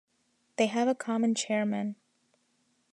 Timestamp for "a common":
0.87-1.35